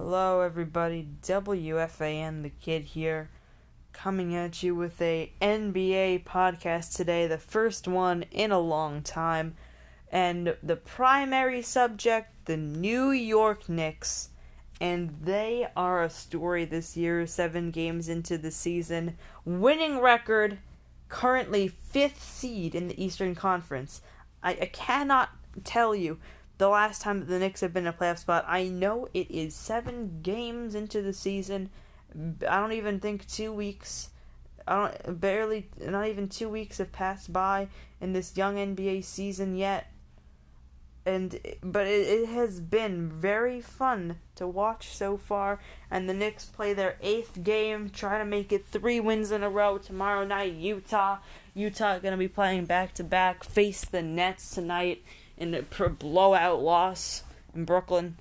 Hello, 0.00 0.42
everybody. 0.42 1.08
WFAN, 1.24 2.44
the 2.44 2.50
kid 2.50 2.84
here, 2.84 3.30
coming 3.92 4.32
at 4.32 4.62
you 4.62 4.72
with 4.76 5.02
a 5.02 5.32
NBA 5.42 6.22
podcast 6.22 6.94
today, 6.94 7.26
the 7.26 7.36
first 7.36 7.88
one 7.88 8.22
in 8.30 8.52
a 8.52 8.60
long 8.60 9.02
time. 9.02 9.56
And 10.12 10.54
the 10.62 10.76
primary 10.76 11.62
subject, 11.62 12.30
the 12.44 12.56
New 12.56 13.10
York 13.10 13.68
Knicks. 13.68 14.28
And 14.80 15.16
they 15.20 15.66
are 15.76 16.04
a 16.04 16.10
story 16.10 16.64
this 16.64 16.96
year, 16.96 17.26
seven 17.26 17.72
games 17.72 18.08
into 18.08 18.38
the 18.38 18.52
season. 18.52 19.18
Winning 19.44 19.98
record, 19.98 20.58
currently 21.08 21.66
fifth 21.66 22.22
seed 22.22 22.76
in 22.76 22.86
the 22.86 23.04
Eastern 23.04 23.34
Conference. 23.34 24.00
I, 24.44 24.50
I 24.52 24.70
cannot 24.72 25.30
tell 25.64 25.92
you 25.92 26.18
the 26.58 26.68
last 26.68 27.00
time 27.00 27.24
the 27.24 27.38
Knicks 27.38 27.60
have 27.60 27.72
been 27.72 27.84
in 27.84 27.88
a 27.88 27.92
playoff 27.92 28.18
spot. 28.18 28.44
I 28.46 28.64
know 28.64 29.08
it 29.14 29.30
is 29.30 29.54
seven 29.54 30.18
games 30.22 30.74
into 30.74 31.00
the 31.00 31.12
season. 31.12 31.70
I 32.14 32.60
don't 32.60 32.72
even 32.72 33.00
think 33.00 33.26
two 33.28 33.52
weeks. 33.52 34.10
I 34.66 34.74
don't 34.74 35.20
barely 35.20 35.68
not 35.80 36.08
even 36.08 36.28
two 36.28 36.48
weeks 36.48 36.78
have 36.78 36.92
passed 36.92 37.32
by 37.32 37.68
in 38.00 38.12
this 38.12 38.36
young 38.36 38.56
NBA 38.56 39.04
season 39.04 39.56
yet. 39.56 39.90
And 41.06 41.38
but 41.62 41.86
it, 41.86 42.06
it 42.06 42.28
has 42.28 42.60
been 42.60 43.08
very 43.08 43.60
fun 43.60 44.18
to 44.34 44.46
watch 44.46 44.88
so 44.88 45.16
far. 45.16 45.60
And 45.92 46.08
the 46.08 46.14
Knicks 46.14 46.44
play 46.44 46.74
their 46.74 46.96
eighth 47.00 47.44
game, 47.44 47.88
try 47.88 48.18
to 48.18 48.24
make 48.24 48.52
it 48.52 48.66
three 48.66 48.98
wins 48.98 49.30
in 49.30 49.44
a 49.44 49.48
row 49.48 49.78
tomorrow 49.78 50.24
night. 50.24 50.54
Utah, 50.54 51.18
Utah 51.54 52.00
gonna 52.00 52.16
be 52.16 52.28
playing 52.28 52.64
back 52.64 52.94
to 52.94 53.04
back. 53.04 53.44
Face 53.44 53.84
the 53.84 54.02
Nets 54.02 54.50
tonight 54.50 55.04
in 55.38 55.54
a 55.54 55.62
blowout 55.62 56.60
loss 56.60 57.22
in 57.54 57.64
Brooklyn. 57.64 58.16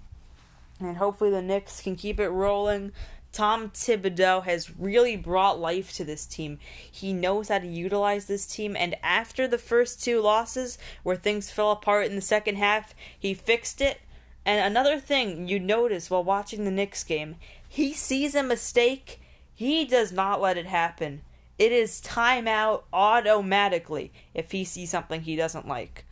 And 0.79 0.97
hopefully 0.97 1.31
the 1.31 1.41
Knicks 1.41 1.81
can 1.81 1.95
keep 1.95 2.19
it 2.19 2.29
rolling. 2.29 2.91
Tom 3.31 3.69
Thibodeau 3.69 4.43
has 4.45 4.77
really 4.79 5.15
brought 5.15 5.59
life 5.59 5.93
to 5.93 6.05
this 6.05 6.25
team. 6.25 6.59
He 6.91 7.13
knows 7.13 7.49
how 7.49 7.59
to 7.59 7.67
utilize 7.67 8.25
this 8.25 8.45
team, 8.47 8.75
and 8.75 8.95
after 9.03 9.47
the 9.47 9.57
first 9.57 10.03
two 10.03 10.21
losses, 10.21 10.77
where 11.03 11.15
things 11.15 11.51
fell 11.51 11.71
apart 11.71 12.07
in 12.07 12.15
the 12.15 12.21
second 12.21 12.55
half, 12.55 12.95
he 13.19 13.33
fixed 13.33 13.81
it. 13.81 13.99
And 14.45 14.65
another 14.65 14.99
thing 14.99 15.47
you 15.47 15.59
notice 15.59 16.09
while 16.09 16.23
watching 16.23 16.63
the 16.63 16.71
Knicks 16.71 17.03
game, 17.03 17.35
he 17.67 17.93
sees 17.93 18.33
a 18.33 18.41
mistake, 18.41 19.19
he 19.53 19.85
does 19.85 20.11
not 20.11 20.41
let 20.41 20.57
it 20.57 20.65
happen. 20.65 21.21
It 21.59 21.71
is 21.71 22.01
timeout 22.01 22.83
automatically 22.93 24.13
if 24.33 24.51
he 24.51 24.63
sees 24.63 24.89
something 24.89 25.21
he 25.21 25.35
doesn't 25.35 25.67
like 25.67 26.05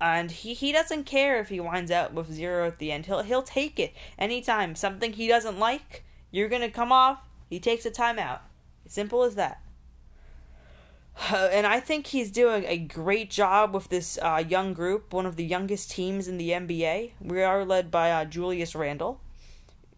and 0.00 0.30
he, 0.30 0.54
he 0.54 0.72
doesn't 0.72 1.04
care 1.04 1.40
if 1.40 1.48
he 1.48 1.60
winds 1.60 1.90
up 1.90 2.12
with 2.12 2.32
zero 2.32 2.66
at 2.66 2.78
the 2.78 2.92
end. 2.92 3.06
He'll 3.06 3.22
he'll 3.22 3.42
take 3.42 3.78
it 3.78 3.94
anytime. 4.18 4.74
Something 4.74 5.12
he 5.12 5.28
doesn't 5.28 5.58
like, 5.58 6.04
you're 6.30 6.48
gonna 6.48 6.70
come 6.70 6.92
off. 6.92 7.26
He 7.48 7.60
takes 7.60 7.86
a 7.86 7.90
timeout. 7.90 8.40
Simple 8.86 9.22
as 9.22 9.34
that. 9.36 9.60
Uh, 11.30 11.48
and 11.52 11.66
I 11.66 11.78
think 11.78 12.08
he's 12.08 12.30
doing 12.30 12.64
a 12.66 12.76
great 12.76 13.30
job 13.30 13.72
with 13.72 13.88
this 13.88 14.18
uh, 14.20 14.42
young 14.46 14.72
group, 14.74 15.12
one 15.12 15.26
of 15.26 15.36
the 15.36 15.44
youngest 15.44 15.90
teams 15.90 16.26
in 16.26 16.38
the 16.38 16.50
NBA. 16.50 17.12
We 17.20 17.42
are 17.42 17.64
led 17.64 17.90
by 17.90 18.10
uh, 18.10 18.24
Julius 18.24 18.74
Randle. 18.74 19.20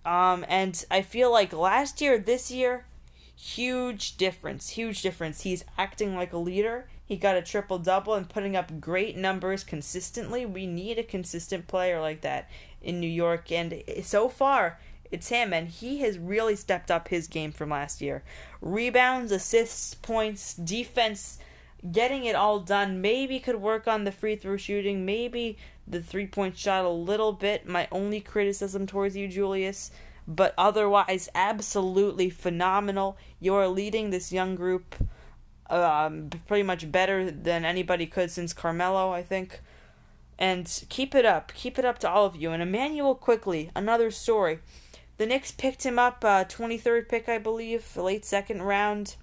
Um, 0.04 0.44
and 0.48 0.84
I 0.90 1.02
feel 1.02 1.32
like 1.32 1.52
last 1.52 2.00
year, 2.00 2.18
this 2.18 2.50
year, 2.50 2.86
huge 3.34 4.16
difference, 4.16 4.70
huge 4.70 5.02
difference. 5.02 5.40
He's 5.40 5.64
acting 5.76 6.14
like 6.14 6.32
a 6.32 6.38
leader. 6.38 6.88
He 7.06 7.16
got 7.16 7.36
a 7.36 7.42
triple 7.42 7.78
double 7.78 8.14
and 8.14 8.28
putting 8.28 8.56
up 8.56 8.80
great 8.80 9.16
numbers 9.16 9.62
consistently. 9.62 10.44
We 10.44 10.66
need 10.66 10.98
a 10.98 11.04
consistent 11.04 11.68
player 11.68 12.00
like 12.00 12.20
that 12.22 12.50
in 12.82 13.00
New 13.00 13.06
York, 13.06 13.52
and 13.52 13.82
so 14.02 14.28
far, 14.28 14.78
it's 15.12 15.28
him, 15.28 15.52
and 15.52 15.68
he 15.68 16.00
has 16.00 16.18
really 16.18 16.56
stepped 16.56 16.90
up 16.90 17.08
his 17.08 17.28
game 17.28 17.52
from 17.52 17.70
last 17.70 18.00
year. 18.00 18.24
Rebounds, 18.60 19.30
assists, 19.30 19.94
points, 19.94 20.54
defense, 20.54 21.38
getting 21.92 22.24
it 22.24 22.34
all 22.34 22.58
done. 22.58 23.00
Maybe 23.00 23.38
could 23.38 23.56
work 23.56 23.86
on 23.86 24.02
the 24.02 24.12
free 24.12 24.34
throw 24.34 24.56
shooting, 24.56 25.06
maybe 25.06 25.58
the 25.86 26.02
three 26.02 26.26
point 26.26 26.58
shot 26.58 26.84
a 26.84 26.90
little 26.90 27.32
bit. 27.32 27.68
My 27.68 27.86
only 27.92 28.20
criticism 28.20 28.86
towards 28.86 29.16
you, 29.16 29.28
Julius. 29.28 29.92
But 30.28 30.54
otherwise, 30.58 31.28
absolutely 31.36 32.30
phenomenal. 32.30 33.16
You're 33.38 33.68
leading 33.68 34.10
this 34.10 34.32
young 34.32 34.56
group 34.56 34.96
um, 35.70 36.30
pretty 36.46 36.62
much 36.62 36.90
better 36.90 37.30
than 37.30 37.64
anybody 37.64 38.06
could 38.06 38.30
since 38.30 38.52
Carmelo, 38.52 39.12
I 39.12 39.22
think. 39.22 39.60
And 40.38 40.84
keep 40.88 41.14
it 41.14 41.24
up. 41.24 41.52
Keep 41.54 41.78
it 41.78 41.84
up 41.84 41.98
to 42.00 42.10
all 42.10 42.26
of 42.26 42.36
you. 42.36 42.50
And 42.50 42.62
Immanuel 42.62 43.14
Quickley, 43.14 43.70
another 43.74 44.10
story. 44.10 44.58
The 45.18 45.26
Knicks 45.26 45.50
picked 45.50 45.86
him 45.86 45.98
up, 45.98 46.24
uh, 46.24 46.44
23rd 46.44 47.08
pick, 47.08 47.28
I 47.28 47.38
believe, 47.38 47.96
late 47.96 48.24
second 48.24 48.62
round. 48.62 49.16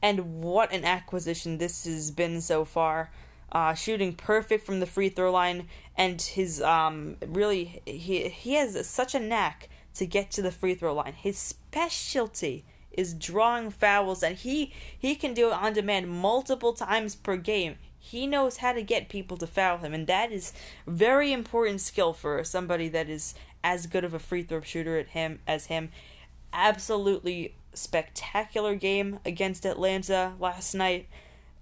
And 0.00 0.42
what 0.42 0.72
an 0.72 0.84
acquisition 0.84 1.58
this 1.58 1.84
has 1.84 2.10
been 2.10 2.40
so 2.40 2.64
far. 2.64 3.10
Uh, 3.52 3.74
shooting 3.74 4.14
perfect 4.14 4.64
from 4.64 4.80
the 4.80 4.86
free 4.86 5.10
throw 5.10 5.30
line, 5.30 5.68
and 5.94 6.22
his 6.22 6.62
um 6.62 7.18
really 7.26 7.82
he 7.84 8.30
he 8.30 8.54
has 8.54 8.88
such 8.88 9.14
a 9.14 9.20
knack 9.20 9.68
to 9.92 10.06
get 10.06 10.30
to 10.30 10.40
the 10.40 10.50
free 10.50 10.74
throw 10.74 10.94
line. 10.94 11.12
His 11.12 11.36
specialty 11.36 12.64
is 12.96 13.14
drawing 13.14 13.70
fouls 13.70 14.22
and 14.22 14.36
he 14.36 14.72
he 14.98 15.14
can 15.14 15.34
do 15.34 15.48
it 15.48 15.54
on 15.54 15.72
demand 15.72 16.08
multiple 16.08 16.72
times 16.72 17.14
per 17.14 17.36
game. 17.36 17.76
He 17.98 18.26
knows 18.26 18.58
how 18.58 18.72
to 18.72 18.82
get 18.82 19.08
people 19.08 19.36
to 19.36 19.46
foul 19.46 19.78
him 19.78 19.94
and 19.94 20.06
that 20.06 20.32
is 20.32 20.52
very 20.86 21.32
important 21.32 21.80
skill 21.80 22.12
for 22.12 22.42
somebody 22.44 22.88
that 22.88 23.08
is 23.08 23.34
as 23.64 23.86
good 23.86 24.04
of 24.04 24.14
a 24.14 24.18
free 24.18 24.42
throw 24.42 24.60
shooter 24.60 24.98
at 24.98 25.08
him 25.08 25.40
as 25.46 25.66
him. 25.66 25.90
Absolutely 26.52 27.54
spectacular 27.74 28.74
game 28.74 29.18
against 29.24 29.64
Atlanta 29.64 30.34
last 30.38 30.74
night 30.74 31.08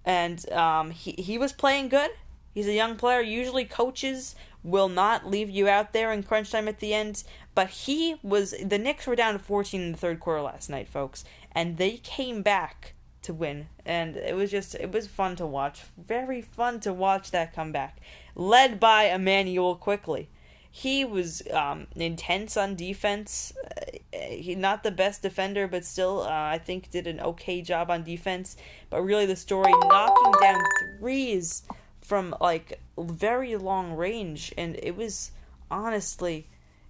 and 0.04 0.50
um, 0.52 0.90
he 0.90 1.12
he 1.12 1.38
was 1.38 1.52
playing 1.52 1.88
good. 1.88 2.10
He's 2.52 2.66
a 2.66 2.72
young 2.72 2.96
player. 2.96 3.20
Usually 3.20 3.64
coaches 3.64 4.34
will 4.62 4.88
not 4.88 5.26
leave 5.26 5.48
you 5.48 5.68
out 5.68 5.92
there 5.92 6.12
in 6.12 6.22
crunch 6.22 6.50
time 6.50 6.68
at 6.68 6.80
the 6.80 6.92
end. 6.92 7.22
But 7.54 7.70
he 7.70 8.16
was 8.22 8.54
the 8.62 8.78
Knicks 8.78 9.06
were 9.06 9.16
down 9.16 9.34
to 9.34 9.38
14 9.38 9.80
in 9.80 9.92
the 9.92 9.98
third 9.98 10.20
quarter 10.20 10.42
last 10.42 10.70
night, 10.70 10.88
folks, 10.88 11.24
and 11.52 11.76
they 11.76 11.96
came 11.96 12.42
back 12.42 12.94
to 13.22 13.34
win. 13.34 13.66
And 13.84 14.16
it 14.16 14.34
was 14.34 14.50
just 14.50 14.74
it 14.74 14.92
was 14.92 15.06
fun 15.06 15.36
to 15.36 15.46
watch. 15.46 15.82
Very 15.96 16.40
fun 16.40 16.80
to 16.80 16.92
watch 16.92 17.30
that 17.30 17.54
comeback. 17.54 17.98
Led 18.34 18.78
by 18.80 19.04
Immanuel 19.04 19.76
Quickley. 19.76 20.28
He 20.72 21.04
was 21.04 21.42
um, 21.52 21.88
intense 21.96 22.56
on 22.56 22.76
defense. 22.76 23.52
Uh, 23.66 23.98
he 24.30 24.54
not 24.54 24.84
the 24.84 24.92
best 24.92 25.20
defender, 25.20 25.66
but 25.66 25.84
still, 25.84 26.22
uh, 26.22 26.28
I 26.30 26.58
think 26.58 26.92
did 26.92 27.08
an 27.08 27.18
okay 27.20 27.60
job 27.60 27.90
on 27.90 28.04
defense. 28.04 28.56
But 28.88 29.02
really, 29.02 29.26
the 29.26 29.34
story 29.34 29.72
knocking 29.72 30.32
down 30.40 30.60
threes 30.98 31.64
from 32.00 32.36
like 32.40 32.80
very 32.96 33.56
long 33.56 33.94
range, 33.94 34.54
and 34.56 34.78
it 34.80 34.96
was 34.96 35.32
honestly 35.72 36.46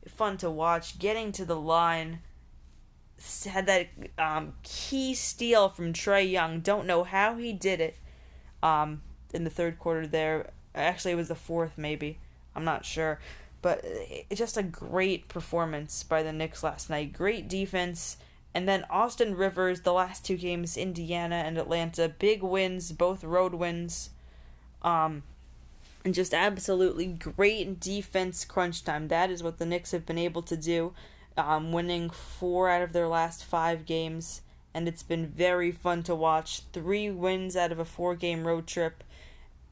fun 0.08 0.36
to 0.38 0.50
watch. 0.50 0.98
Getting 0.98 1.32
to 1.32 1.44
the 1.44 1.58
line, 1.60 2.20
had 3.48 3.66
that 3.66 3.88
um, 4.18 4.54
key 4.62 5.14
steal 5.14 5.68
from 5.68 5.92
Trae 5.92 6.30
Young. 6.30 6.60
Don't 6.60 6.86
know 6.86 7.04
how 7.04 7.36
he 7.36 7.52
did 7.52 7.80
it 7.80 7.96
um, 8.62 9.02
in 9.32 9.44
the 9.44 9.50
third 9.50 9.78
quarter 9.78 10.06
there. 10.06 10.50
Actually, 10.74 11.12
it 11.12 11.16
was 11.16 11.28
the 11.28 11.34
fourth, 11.34 11.76
maybe. 11.76 12.18
I'm 12.54 12.64
not 12.64 12.84
sure. 12.84 13.20
But 13.62 13.80
it's 13.84 14.38
just 14.38 14.56
a 14.56 14.62
great 14.62 15.28
performance 15.28 16.02
by 16.02 16.22
the 16.22 16.32
Knicks 16.32 16.62
last 16.62 16.88
night. 16.88 17.12
Great 17.12 17.48
defense. 17.48 18.16
And 18.54 18.68
then 18.68 18.84
Austin 18.90 19.36
Rivers, 19.36 19.82
the 19.82 19.92
last 19.92 20.24
two 20.24 20.36
games, 20.36 20.76
Indiana 20.76 21.36
and 21.36 21.58
Atlanta, 21.58 22.08
big 22.08 22.42
wins, 22.42 22.90
both 22.90 23.22
road 23.22 23.54
wins. 23.54 24.10
Um, 24.82 25.22
and 26.04 26.14
just 26.14 26.32
absolutely 26.32 27.06
great 27.06 27.80
defense 27.80 28.44
crunch 28.44 28.84
time. 28.84 29.08
That 29.08 29.30
is 29.30 29.42
what 29.42 29.58
the 29.58 29.66
Knicks 29.66 29.92
have 29.92 30.06
been 30.06 30.18
able 30.18 30.42
to 30.42 30.56
do, 30.56 30.92
um, 31.36 31.72
winning 31.72 32.10
four 32.10 32.68
out 32.68 32.82
of 32.82 32.92
their 32.92 33.08
last 33.08 33.44
five 33.44 33.84
games, 33.84 34.42
and 34.72 34.88
it's 34.88 35.02
been 35.02 35.26
very 35.26 35.72
fun 35.72 36.02
to 36.04 36.14
watch. 36.14 36.62
Three 36.72 37.10
wins 37.10 37.56
out 37.56 37.72
of 37.72 37.78
a 37.78 37.84
four 37.84 38.14
game 38.14 38.46
road 38.46 38.66
trip. 38.66 39.04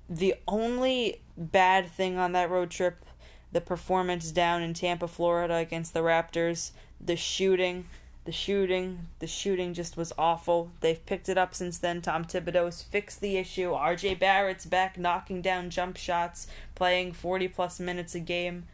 The 0.09 0.35
only 0.47 1.21
bad 1.37 1.91
thing 1.91 2.19
on 2.19 2.33
that 2.33 2.51
road 2.51 2.71
trip, 2.71 3.05
the 3.53 3.61
performance 3.61 4.31
down 4.31 4.63
in 4.63 4.75
Tampa, 4.75 5.09
Florida 5.09 5.57
against 5.57 5.95
the 5.95 6.01
Raptors, 6.01 6.73
the 7.01 7.17
shooting 7.17 7.87
the 8.29 8.33
shooting, 8.33 9.07
the 9.21 9.27
shooting 9.27 9.73
just 9.73 9.97
was 9.97 10.13
awful. 10.19 10.71
They've 10.81 11.07
picked 11.07 11.31
it 11.31 11.39
up 11.39 11.55
since 11.55 11.79
then. 11.79 12.03
Tom 12.03 12.27
Thibodeau's 12.27 12.83
fixed 12.83 13.23
the 13.23 13.39
issue. 13.39 13.71
RJ 13.71 14.19
Barrett's 14.19 14.67
back 14.67 14.99
knocking 14.99 15.41
down 15.41 15.71
jump 15.71 15.97
shots, 15.97 16.47
playing 16.75 17.15
40 17.15 17.49
plus 17.49 17.81
minutes 17.81 18.15
a 18.15 18.21
game. 18.21 18.67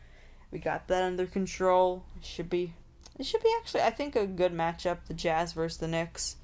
We 0.50 0.58
got 0.58 0.88
that 0.88 1.04
under 1.04 1.26
control. 1.26 2.02
It 2.16 2.24
should 2.24 2.50
be 2.50 2.72
it 3.16 3.26
should 3.26 3.44
be 3.44 3.54
actually 3.60 3.82
I 3.82 3.90
think 3.90 4.16
a 4.16 4.26
good 4.26 4.52
matchup, 4.52 5.04
the 5.06 5.14
Jazz 5.14 5.52
versus 5.52 5.78
the 5.78 5.86
Knicks. 5.86 6.34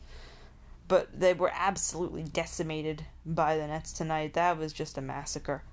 But 0.86 1.08
they 1.18 1.34
were 1.34 1.50
absolutely 1.52 2.22
decimated 2.22 3.06
by 3.26 3.56
the 3.56 3.66
Nets 3.66 3.92
tonight. 3.92 4.34
That 4.34 4.56
was 4.56 4.72
just 4.72 4.96
a 4.96 5.00
massacre. 5.00 5.64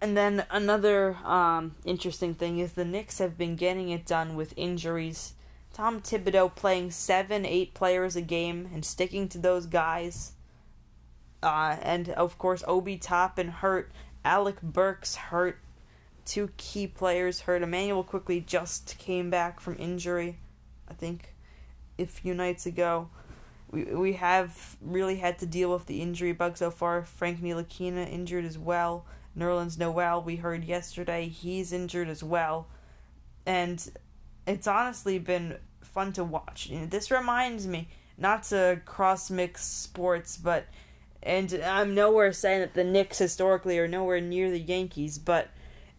And 0.00 0.16
then 0.16 0.44
another 0.50 1.16
um, 1.24 1.74
interesting 1.84 2.34
thing 2.34 2.58
is 2.58 2.72
the 2.72 2.84
Knicks 2.84 3.18
have 3.18 3.36
been 3.36 3.56
getting 3.56 3.90
it 3.90 4.06
done 4.06 4.36
with 4.36 4.54
injuries. 4.56 5.34
Tom 5.72 6.00
Thibodeau 6.00 6.54
playing 6.54 6.92
seven, 6.92 7.44
eight 7.44 7.74
players 7.74 8.16
a 8.16 8.20
game 8.20 8.68
and 8.72 8.84
sticking 8.84 9.28
to 9.28 9.38
those 9.38 9.66
guys. 9.66 10.32
Uh, 11.42 11.76
and 11.82 12.10
of 12.10 12.38
course, 12.38 12.64
Obi 12.66 12.96
Toppin 12.96 13.48
hurt. 13.48 13.92
Alec 14.24 14.60
Burks 14.62 15.16
hurt. 15.16 15.58
Two 16.24 16.50
key 16.56 16.86
players 16.86 17.40
hurt. 17.40 17.62
Immanuel 17.62 18.04
Quickley 18.04 18.40
just 18.40 18.98
came 18.98 19.30
back 19.30 19.60
from 19.60 19.76
injury, 19.78 20.38
I 20.88 20.94
think, 20.94 21.34
a 21.98 22.06
few 22.06 22.34
nights 22.34 22.66
ago. 22.66 23.08
We, 23.70 23.84
we 23.84 24.12
have 24.14 24.76
really 24.80 25.16
had 25.16 25.38
to 25.40 25.46
deal 25.46 25.72
with 25.72 25.86
the 25.86 26.02
injury 26.02 26.32
bug 26.32 26.56
so 26.56 26.70
far. 26.70 27.04
Frank 27.04 27.40
Ntilikina 27.40 28.10
injured 28.10 28.44
as 28.44 28.58
well. 28.58 29.04
Nerlens 29.36 29.78
Noel, 29.78 30.22
we 30.22 30.36
heard 30.36 30.64
yesterday, 30.64 31.28
he's 31.28 31.72
injured 31.72 32.08
as 32.08 32.22
well. 32.22 32.66
And 33.46 33.90
it's 34.46 34.66
honestly 34.66 35.18
been 35.18 35.58
fun 35.80 36.12
to 36.14 36.24
watch. 36.24 36.68
You 36.68 36.80
know, 36.80 36.86
this 36.86 37.10
reminds 37.10 37.66
me, 37.66 37.88
not 38.16 38.44
to 38.44 38.80
cross 38.84 39.30
mix 39.30 39.64
sports, 39.64 40.36
but 40.36 40.66
and 41.22 41.52
I'm 41.64 41.94
nowhere 41.94 42.32
saying 42.32 42.60
that 42.60 42.74
the 42.74 42.84
Knicks 42.84 43.18
historically 43.18 43.78
are 43.78 43.88
nowhere 43.88 44.20
near 44.20 44.50
the 44.50 44.60
Yankees, 44.60 45.18
but 45.18 45.48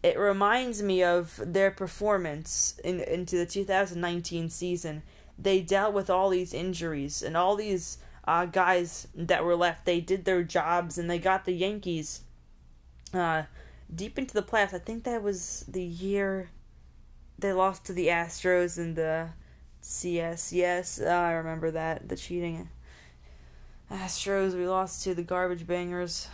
it 0.02 0.18
reminds 0.18 0.82
me 0.82 1.02
of 1.02 1.38
their 1.44 1.70
performance 1.70 2.80
in 2.82 3.00
into 3.00 3.36
the 3.36 3.46
2019 3.46 4.48
season. 4.48 5.02
They 5.38 5.60
dealt 5.60 5.94
with 5.94 6.08
all 6.10 6.30
these 6.30 6.54
injuries 6.54 7.22
and 7.22 7.36
all 7.36 7.56
these 7.56 7.98
uh, 8.26 8.46
guys 8.46 9.08
that 9.14 9.44
were 9.44 9.56
left. 9.56 9.84
They 9.84 10.00
did 10.00 10.24
their 10.24 10.42
jobs 10.42 10.96
and 10.98 11.10
they 11.10 11.18
got 11.18 11.44
the 11.44 11.52
Yankees 11.52 12.22
uh, 13.14 13.44
deep 13.94 14.18
into 14.18 14.34
the 14.34 14.42
playoffs. 14.42 14.74
I 14.74 14.78
think 14.78 15.04
that 15.04 15.22
was 15.22 15.64
the 15.68 15.82
year 15.82 16.50
they 17.38 17.52
lost 17.52 17.86
to 17.86 17.92
the 17.92 18.08
Astros 18.08 18.78
in 18.78 18.94
the 18.94 19.28
CS. 19.80 20.52
Yes, 20.52 21.00
uh, 21.00 21.08
I 21.08 21.32
remember 21.32 21.70
that 21.70 22.08
the 22.08 22.16
cheating. 22.16 22.68
Astros, 23.90 24.54
we 24.54 24.68
lost 24.68 25.02
to 25.04 25.14
the 25.14 25.22
Garbage 25.22 25.66
Bangers. 25.66 26.28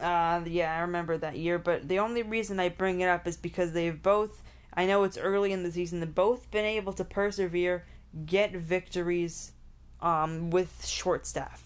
Uh, 0.00 0.40
yeah, 0.46 0.76
I 0.76 0.80
remember 0.80 1.18
that 1.18 1.36
year. 1.36 1.58
But 1.58 1.88
the 1.88 1.98
only 1.98 2.22
reason 2.22 2.58
I 2.58 2.70
bring 2.70 3.00
it 3.00 3.08
up 3.08 3.26
is 3.26 3.36
because 3.36 3.72
they've 3.72 4.02
both. 4.02 4.42
I 4.74 4.86
know 4.86 5.04
it's 5.04 5.18
early 5.18 5.52
in 5.52 5.64
the 5.64 5.72
season. 5.72 6.00
They've 6.00 6.14
both 6.14 6.50
been 6.50 6.64
able 6.64 6.94
to 6.94 7.04
persevere, 7.04 7.84
get 8.24 8.52
victories, 8.52 9.52
um, 10.00 10.50
with 10.50 10.86
short 10.86 11.26
staff, 11.26 11.62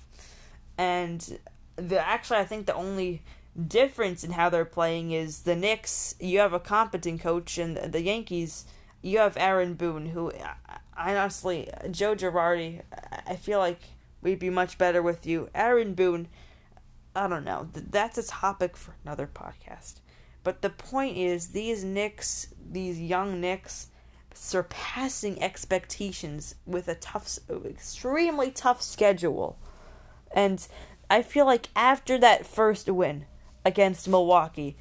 and 0.76 1.38
the 1.76 2.06
actually 2.06 2.38
I 2.38 2.44
think 2.44 2.66
the 2.66 2.74
only 2.74 3.22
difference 3.56 4.24
in 4.24 4.32
how 4.32 4.48
they're 4.48 4.64
playing 4.64 5.12
is 5.12 5.42
the 5.42 5.56
Knicks. 5.56 6.14
You 6.20 6.40
have 6.40 6.52
a 6.52 6.60
competent 6.60 7.20
coach, 7.20 7.58
and 7.58 7.76
the 7.76 8.02
Yankees. 8.02 8.66
You 9.02 9.18
have 9.18 9.36
Aaron 9.36 9.74
Boone, 9.74 10.06
who 10.06 10.32
I 10.96 11.16
honestly 11.16 11.68
Joe 11.90 12.14
Girardi. 12.14 12.82
I 13.26 13.36
feel 13.36 13.58
like 13.58 13.80
we'd 14.22 14.38
be 14.38 14.50
much 14.50 14.78
better 14.78 15.02
with 15.02 15.26
you, 15.26 15.48
Aaron 15.54 15.94
Boone. 15.94 16.28
I 17.14 17.28
don't 17.28 17.44
know. 17.44 17.68
That's 17.72 18.18
a 18.18 18.26
topic 18.26 18.76
for 18.76 18.94
another 19.04 19.28
podcast. 19.32 20.00
But 20.42 20.62
the 20.62 20.70
point 20.70 21.16
is, 21.16 21.48
these 21.48 21.82
Knicks, 21.82 22.48
these 22.70 23.00
young 23.00 23.40
Knicks, 23.40 23.88
surpassing 24.34 25.42
expectations 25.42 26.54
with 26.66 26.88
a 26.88 26.94
tough, 26.94 27.38
extremely 27.64 28.50
tough 28.50 28.82
schedule. 28.82 29.58
And 30.32 30.66
I 31.08 31.22
feel 31.22 31.46
like 31.46 31.68
after 31.74 32.18
that 32.18 32.46
first 32.46 32.88
win, 32.88 33.24
against 33.66 34.06
Milwaukee. 34.08 34.76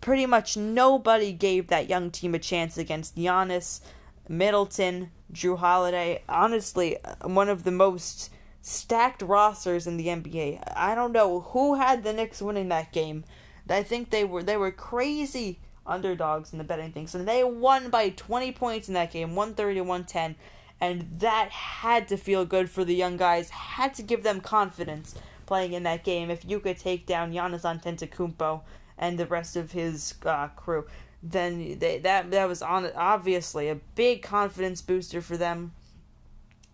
Pretty 0.00 0.26
much 0.26 0.56
nobody 0.56 1.32
gave 1.32 1.66
that 1.66 1.88
young 1.88 2.12
team 2.12 2.36
a 2.36 2.38
chance 2.38 2.78
against 2.78 3.16
Giannis, 3.16 3.80
Middleton, 4.28 5.10
Jrue 5.32 5.58
Holiday. 5.58 6.22
Honestly, 6.28 6.96
one 7.22 7.48
of 7.48 7.64
the 7.64 7.72
most 7.72 8.30
stacked 8.60 9.22
rosters 9.22 9.88
in 9.88 9.96
the 9.96 10.06
NBA. 10.06 10.62
I 10.76 10.94
don't 10.94 11.10
know 11.10 11.40
who 11.40 11.74
had 11.74 12.04
the 12.04 12.12
Knicks 12.12 12.40
winning 12.40 12.68
that 12.68 12.92
game. 12.92 13.24
I 13.68 13.82
think 13.82 14.10
they 14.10 14.24
were 14.24 14.44
they 14.44 14.56
were 14.56 14.70
crazy 14.70 15.58
underdogs 15.84 16.52
in 16.52 16.58
the 16.58 16.64
betting 16.64 16.92
things, 16.92 17.16
and 17.16 17.26
they 17.26 17.42
won 17.42 17.90
by 17.90 18.10
20 18.10 18.52
points 18.52 18.86
in 18.86 18.94
that 18.94 19.10
game, 19.10 19.34
130 19.34 19.74
to 19.74 19.80
110, 19.80 20.36
and 20.80 21.08
that 21.18 21.50
had 21.50 22.06
to 22.08 22.16
feel 22.16 22.44
good 22.44 22.70
for 22.70 22.84
the 22.84 22.94
young 22.94 23.16
guys. 23.16 23.50
Had 23.50 23.94
to 23.94 24.02
give 24.02 24.22
them 24.22 24.40
confidence 24.40 25.16
playing 25.52 25.74
in 25.74 25.82
that 25.82 26.02
game, 26.02 26.30
if 26.30 26.46
you 26.48 26.58
could 26.58 26.78
take 26.78 27.04
down 27.04 27.30
Giannis 27.30 27.60
Antetokounmpo 27.60 28.62
and 28.96 29.18
the 29.18 29.26
rest 29.26 29.54
of 29.54 29.70
his 29.70 30.14
uh, 30.24 30.48
crew, 30.48 30.86
then 31.22 31.78
they, 31.78 31.98
that 31.98 32.30
that 32.30 32.48
was 32.48 32.62
on 32.62 32.90
obviously 32.96 33.68
a 33.68 33.74
big 33.94 34.22
confidence 34.22 34.80
booster 34.80 35.20
for 35.20 35.36
them. 35.36 35.72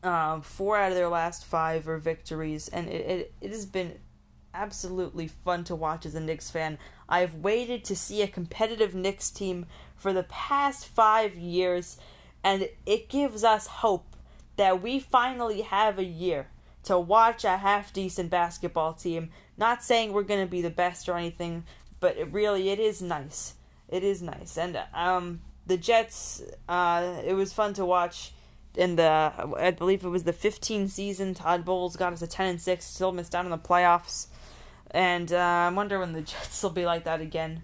Um, 0.04 0.42
four 0.42 0.76
out 0.76 0.92
of 0.92 0.96
their 0.96 1.08
last 1.08 1.44
five 1.44 1.88
are 1.88 1.98
victories, 1.98 2.68
and 2.68 2.86
it, 2.88 3.04
it, 3.10 3.32
it 3.40 3.50
has 3.50 3.66
been 3.66 3.98
absolutely 4.54 5.26
fun 5.26 5.64
to 5.64 5.74
watch 5.74 6.06
as 6.06 6.14
a 6.14 6.20
Knicks 6.20 6.48
fan. 6.48 6.78
I've 7.08 7.34
waited 7.34 7.82
to 7.86 7.96
see 7.96 8.22
a 8.22 8.28
competitive 8.28 8.94
Knicks 8.94 9.28
team 9.28 9.66
for 9.96 10.12
the 10.12 10.22
past 10.22 10.86
five 10.86 11.34
years, 11.34 11.96
and 12.44 12.68
it 12.86 13.08
gives 13.08 13.42
us 13.42 13.66
hope 13.66 14.14
that 14.54 14.80
we 14.80 15.00
finally 15.00 15.62
have 15.62 15.98
a 15.98 16.04
year 16.04 16.46
to 16.88 16.98
watch 16.98 17.44
a 17.44 17.58
half 17.58 17.92
decent 17.92 18.30
basketball 18.30 18.94
team. 18.94 19.28
Not 19.58 19.84
saying 19.84 20.12
we're 20.12 20.22
going 20.22 20.40
to 20.40 20.50
be 20.50 20.62
the 20.62 20.70
best 20.70 21.06
or 21.06 21.16
anything, 21.16 21.64
but 22.00 22.16
it 22.16 22.32
really 22.32 22.70
it 22.70 22.80
is 22.80 23.02
nice. 23.02 23.54
It 23.88 24.02
is 24.02 24.22
nice. 24.22 24.56
And 24.56 24.80
um 24.94 25.40
the 25.66 25.76
Jets 25.76 26.42
uh 26.68 27.20
it 27.24 27.34
was 27.34 27.52
fun 27.52 27.74
to 27.74 27.84
watch 27.84 28.32
in 28.74 28.96
the 28.96 29.32
I 29.58 29.70
believe 29.70 30.02
it 30.02 30.08
was 30.08 30.24
the 30.24 30.32
15 30.32 30.88
season 30.88 31.34
Todd 31.34 31.66
Bowles 31.66 31.96
got 31.96 32.14
us 32.14 32.22
a 32.22 32.26
10 32.26 32.46
and 32.46 32.60
6 32.60 32.84
still 32.84 33.12
missed 33.12 33.34
out 33.34 33.44
on 33.44 33.50
the 33.50 33.58
playoffs. 33.58 34.28
And 34.90 35.30
uh, 35.30 35.36
I 35.36 35.68
wonder 35.68 35.98
when 35.98 36.12
the 36.12 36.22
Jets 36.32 36.62
will 36.62 36.70
be 36.70 36.86
like 36.86 37.04
that 37.04 37.20
again. 37.20 37.62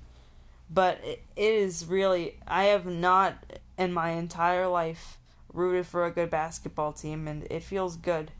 But 0.68 1.00
it 1.02 1.22
is 1.36 1.86
really 1.86 2.36
I 2.46 2.64
have 2.64 2.84
not 2.84 3.58
in 3.78 3.90
my 3.94 4.10
entire 4.10 4.68
life 4.68 5.18
rooted 5.50 5.86
for 5.86 6.04
a 6.04 6.10
good 6.10 6.28
basketball 6.28 6.92
team 6.92 7.26
and 7.26 7.46
it 7.48 7.62
feels 7.62 7.96
good 7.96 8.30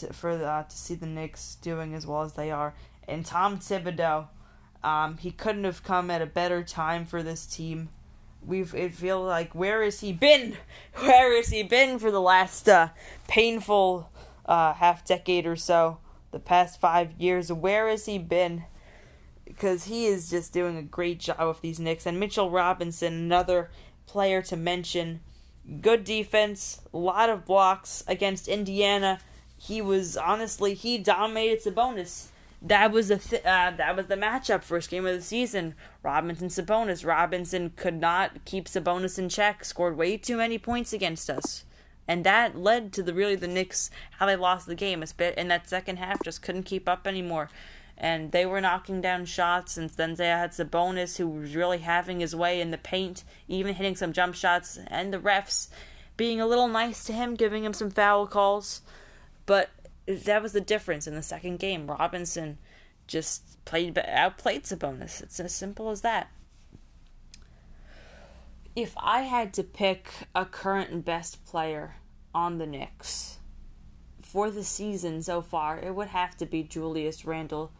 to, 0.00 0.12
for 0.12 0.30
uh, 0.30 0.62
to 0.64 0.76
see 0.76 0.94
the 0.94 1.06
Knicks 1.06 1.56
doing 1.56 1.94
as 1.94 2.06
well 2.06 2.22
as 2.22 2.34
they 2.34 2.50
are. 2.50 2.74
And 3.06 3.24
Tom 3.24 3.58
Thibodeau, 3.58 4.28
um, 4.82 5.18
he 5.18 5.30
couldn't 5.30 5.64
have 5.64 5.82
come 5.82 6.10
at 6.10 6.22
a 6.22 6.26
better 6.26 6.62
time 6.62 7.04
for 7.04 7.22
this 7.22 7.46
team. 7.46 7.90
We've 8.44 8.74
it 8.74 8.94
feel 8.94 9.22
like 9.22 9.54
where 9.54 9.82
has 9.82 10.00
he 10.00 10.12
been? 10.12 10.56
Where 11.00 11.34
has 11.36 11.48
he 11.48 11.62
been 11.62 11.98
for 11.98 12.10
the 12.10 12.20
last 12.20 12.68
uh, 12.68 12.88
painful 13.26 14.10
uh, 14.44 14.74
half 14.74 15.04
decade 15.04 15.46
or 15.46 15.56
so? 15.56 15.98
The 16.30 16.38
past 16.38 16.80
five 16.80 17.12
years, 17.18 17.50
where 17.50 17.88
has 17.88 18.06
he 18.06 18.18
been? 18.18 18.64
Because 19.44 19.84
he 19.84 20.06
is 20.06 20.28
just 20.28 20.52
doing 20.52 20.76
a 20.76 20.82
great 20.82 21.20
job 21.20 21.48
with 21.48 21.60
these 21.62 21.80
Knicks. 21.80 22.06
And 22.06 22.20
Mitchell 22.20 22.50
Robinson, 22.50 23.14
another 23.14 23.70
player 24.06 24.42
to 24.42 24.56
mention. 24.56 25.20
Good 25.80 26.04
defense, 26.04 26.80
a 26.92 26.98
lot 26.98 27.30
of 27.30 27.46
blocks 27.46 28.04
against 28.06 28.48
Indiana 28.48 29.20
he 29.56 29.80
was 29.80 30.16
honestly 30.16 30.74
he 30.74 30.98
dominated 30.98 31.62
Sabonis. 31.62 32.28
That 32.60 32.92
was 32.92 33.08
the 33.08 33.18
th- 33.18 33.44
uh, 33.44 33.72
that 33.76 33.94
was 33.94 34.06
the 34.06 34.16
matchup 34.16 34.62
first 34.62 34.88
game 34.90 35.04
of 35.06 35.14
the 35.14 35.22
season. 35.22 35.74
Robinson 36.02 36.48
Sabonis. 36.48 37.06
Robinson 37.06 37.72
could 37.76 38.00
not 38.00 38.44
keep 38.44 38.66
Sabonis 38.66 39.18
in 39.18 39.28
check. 39.28 39.64
Scored 39.64 39.96
way 39.96 40.16
too 40.16 40.38
many 40.38 40.58
points 40.58 40.92
against 40.92 41.28
us, 41.28 41.64
and 42.08 42.24
that 42.24 42.56
led 42.56 42.92
to 42.94 43.02
the 43.02 43.12
really 43.12 43.36
the 43.36 43.48
Knicks 43.48 43.90
how 44.12 44.26
they 44.26 44.36
lost 44.36 44.66
the 44.66 44.74
game. 44.74 45.02
A 45.02 45.06
bit 45.14 45.36
in 45.36 45.48
that 45.48 45.68
second 45.68 45.98
half 45.98 46.22
just 46.24 46.40
couldn't 46.40 46.62
keep 46.62 46.88
up 46.88 47.06
anymore, 47.06 47.50
and 47.98 48.32
they 48.32 48.46
were 48.46 48.62
knocking 48.62 49.02
down 49.02 49.26
shots. 49.26 49.76
And 49.76 49.90
then 49.90 50.14
they 50.14 50.28
had 50.28 50.52
Sabonis 50.52 51.18
who 51.18 51.28
was 51.28 51.54
really 51.54 51.78
having 51.78 52.20
his 52.20 52.34
way 52.34 52.62
in 52.62 52.70
the 52.70 52.78
paint, 52.78 53.24
even 53.46 53.74
hitting 53.74 53.96
some 53.96 54.14
jump 54.14 54.34
shots, 54.34 54.78
and 54.86 55.12
the 55.12 55.18
refs 55.18 55.68
being 56.16 56.40
a 56.40 56.46
little 56.46 56.68
nice 56.68 57.04
to 57.04 57.12
him, 57.12 57.34
giving 57.34 57.64
him 57.64 57.74
some 57.74 57.90
foul 57.90 58.26
calls. 58.26 58.80
But 59.46 59.70
that 60.06 60.42
was 60.42 60.52
the 60.52 60.60
difference 60.60 61.06
in 61.06 61.14
the 61.14 61.22
second 61.22 61.58
game. 61.58 61.86
Robinson 61.86 62.58
just 63.06 63.64
played 63.64 63.98
outplayed 63.98 64.64
Sabonis. 64.64 65.22
It's 65.22 65.40
as 65.40 65.54
simple 65.54 65.90
as 65.90 66.00
that. 66.02 66.30
If 68.76 68.94
I 68.98 69.22
had 69.22 69.54
to 69.54 69.62
pick 69.62 70.10
a 70.34 70.44
current 70.44 70.90
and 70.90 71.04
best 71.04 71.44
player 71.44 71.96
on 72.34 72.58
the 72.58 72.66
Knicks 72.66 73.38
for 74.20 74.50
the 74.50 74.64
season 74.64 75.22
so 75.22 75.40
far, 75.40 75.78
it 75.78 75.94
would 75.94 76.08
have 76.08 76.36
to 76.38 76.46
be 76.46 76.64
Julius 76.64 77.24
Randle, 77.24 77.70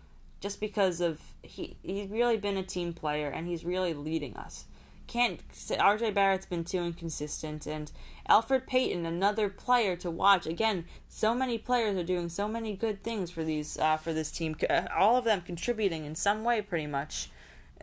just 0.40 0.60
because 0.60 1.00
of 1.00 1.20
he 1.42 1.76
he's 1.82 2.08
really 2.08 2.36
been 2.36 2.56
a 2.56 2.62
team 2.62 2.92
player 2.92 3.28
and 3.28 3.48
he's 3.48 3.64
really 3.64 3.92
leading 3.92 4.36
us 4.36 4.66
can't 5.06 5.40
RJ 5.52 6.14
Barrett's 6.14 6.46
been 6.46 6.64
too 6.64 6.82
inconsistent 6.82 7.66
and 7.66 7.92
Elfrid 8.28 8.66
Payton 8.66 9.06
another 9.06 9.48
player 9.48 9.96
to 9.96 10.10
watch 10.10 10.46
again 10.46 10.84
so 11.08 11.34
many 11.34 11.58
players 11.58 11.96
are 11.96 12.04
doing 12.04 12.28
so 12.28 12.48
many 12.48 12.74
good 12.74 13.02
things 13.02 13.30
for 13.30 13.44
these 13.44 13.78
uh, 13.78 13.96
for 13.96 14.12
this 14.12 14.30
team 14.30 14.56
uh, 14.68 14.82
all 14.96 15.16
of 15.16 15.24
them 15.24 15.40
contributing 15.40 16.04
in 16.04 16.14
some 16.14 16.44
way 16.44 16.60
pretty 16.62 16.86
much 16.86 17.28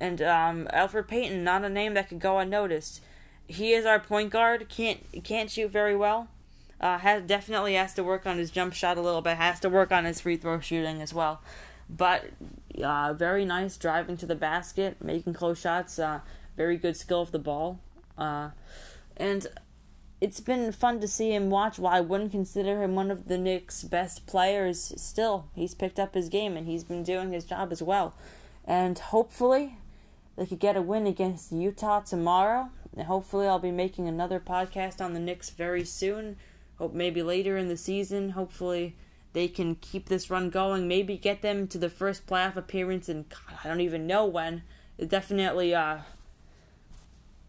And 0.01 0.19
um, 0.21 0.67
Elfrid 0.73 1.07
Payton, 1.07 1.43
not 1.43 1.63
a 1.63 1.69
name 1.69 1.93
that 1.93 2.09
could 2.09 2.19
go 2.19 2.39
unnoticed. 2.39 3.01
He 3.47 3.73
is 3.73 3.85
our 3.85 3.99
point 3.99 4.31
guard. 4.31 4.67
Can't 4.67 4.99
can't 5.23 5.49
shoot 5.49 5.69
very 5.69 5.95
well. 5.95 6.27
Uh, 6.79 6.97
has 6.97 7.21
definitely 7.21 7.75
has 7.75 7.93
to 7.93 8.03
work 8.03 8.25
on 8.25 8.39
his 8.39 8.49
jump 8.49 8.73
shot 8.73 8.97
a 8.97 9.01
little 9.01 9.21
bit. 9.21 9.37
Has 9.37 9.59
to 9.59 9.69
work 9.69 9.91
on 9.91 10.05
his 10.05 10.19
free 10.19 10.37
throw 10.37 10.59
shooting 10.59 11.01
as 11.03 11.13
well. 11.13 11.41
But 11.87 12.31
uh, 12.83 13.13
very 13.13 13.45
nice 13.45 13.77
driving 13.77 14.17
to 14.17 14.25
the 14.25 14.35
basket, 14.35 14.97
making 15.03 15.33
close 15.33 15.59
shots. 15.61 15.99
Uh, 15.99 16.21
very 16.55 16.77
good 16.77 16.97
skill 16.97 17.21
of 17.21 17.31
the 17.31 17.39
ball. 17.39 17.79
Uh, 18.17 18.49
and 19.17 19.47
it's 20.19 20.39
been 20.39 20.71
fun 20.71 20.99
to 21.01 21.07
see 21.07 21.33
him 21.33 21.49
watch. 21.49 21.79
While 21.79 21.95
I 21.95 22.01
wouldn't 22.01 22.31
consider 22.31 22.83
him 22.83 22.95
one 22.95 23.09
of 23.09 23.27
the 23.27 23.37
Knicks' 23.37 23.83
best 23.83 24.27
players, 24.27 24.93
still 24.97 25.49
he's 25.55 25.73
picked 25.73 25.99
up 25.99 26.13
his 26.13 26.29
game 26.29 26.55
and 26.55 26.67
he's 26.67 26.83
been 26.83 27.03
doing 27.03 27.31
his 27.31 27.45
job 27.45 27.71
as 27.71 27.81
well. 27.81 28.13
And 28.65 28.97
hopefully, 28.97 29.77
they 30.37 30.45
could 30.45 30.59
get 30.59 30.77
a 30.77 30.81
win 30.81 31.07
against 31.07 31.51
Utah 31.51 32.01
tomorrow. 32.01 32.69
And 32.95 33.07
hopefully, 33.07 33.47
I'll 33.47 33.59
be 33.59 33.71
making 33.71 34.07
another 34.07 34.39
podcast 34.39 35.03
on 35.03 35.13
the 35.13 35.19
Knicks 35.19 35.49
very 35.49 35.83
soon. 35.83 36.37
Hope 36.77 36.93
maybe 36.93 37.23
later 37.23 37.57
in 37.57 37.67
the 37.67 37.77
season. 37.77 38.31
Hopefully, 38.31 38.95
they 39.33 39.47
can 39.47 39.75
keep 39.75 40.07
this 40.07 40.29
run 40.29 40.49
going. 40.49 40.87
Maybe 40.87 41.17
get 41.17 41.41
them 41.41 41.67
to 41.67 41.77
the 41.77 41.89
first 41.89 42.27
playoff 42.27 42.55
appearance, 42.55 43.07
and 43.09 43.25
I 43.63 43.67
don't 43.67 43.81
even 43.81 44.07
know 44.07 44.25
when. 44.25 44.63
It 44.97 45.09
definitely 45.09 45.73
uh, 45.73 45.99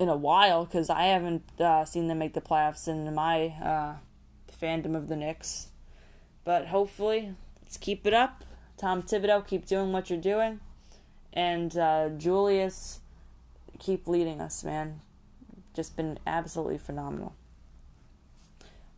in 0.02 0.09
a 0.09 0.16
while 0.16 0.64
because 0.66 0.90
I 0.90 1.04
haven't 1.04 1.44
uh, 1.59 1.85
seen 1.85 2.09
them 2.09 2.18
make 2.18 2.35
the 2.35 2.40
playoffs 2.40 2.88
in 2.88 3.14
my 3.14 3.47
uh, 3.62 3.94
fandom 4.61 4.94
of 4.94 5.09
the 5.09 5.16
Knicks. 5.16 5.68
But 6.44 6.66
hopefully, 6.66 7.35
let's 7.62 7.76
keep 7.76 8.06
it 8.06 8.12
up. 8.12 8.44
Tom 8.76 9.02
Thibodeau, 9.02 9.47
keep 9.47 9.64
doing 9.64 9.92
what 9.92 10.11
you're 10.11 10.18
doing, 10.18 10.59
and 11.32 11.76
uh, 11.78 12.09
Julius, 12.11 13.00
keep 13.78 14.09
leading 14.09 14.40
us, 14.40 14.64
man. 14.64 15.00
Just 15.73 15.97
been 15.97 16.18
absolutely 16.26 16.78
phenomenal. 16.78 17.35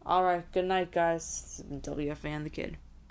All 0.07 0.25
right, 0.25 0.51
good 0.53 0.65
night, 0.65 0.91
guys. 0.91 1.23
This 1.23 1.57
has 1.59 1.67
been 1.67 1.81
WFAN 1.81 2.45
the 2.45 2.51
Kid. 2.51 2.79